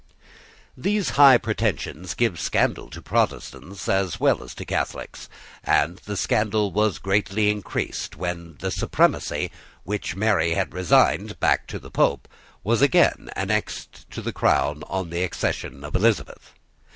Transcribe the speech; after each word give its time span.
These 0.75 1.09
high 1.11 1.37
pretensions 1.37 2.15
gave 2.15 2.39
scandal 2.39 2.89
to 2.89 3.03
Protestants 3.03 3.87
as 3.87 4.19
well 4.19 4.41
as 4.41 4.55
to 4.55 4.65
Catholics; 4.65 5.29
and 5.63 5.97
the 6.05 6.17
scandal 6.17 6.71
was 6.71 6.97
greatly 6.97 7.51
increased 7.51 8.15
when 8.15 8.55
the 8.61 8.71
supremacy, 8.71 9.51
which 9.83 10.15
Mary 10.15 10.55
had 10.55 10.73
resigned 10.73 11.39
back 11.39 11.67
to 11.67 11.77
the 11.77 11.91
Pope, 11.91 12.27
was 12.63 12.81
again 12.81 13.29
annexed 13.35 14.09
to 14.09 14.23
the 14.23 14.33
crown, 14.33 14.83
on 14.87 15.11
the 15.11 15.23
accession 15.23 15.83
of 15.83 15.95
Elizabeth. 15.95 16.53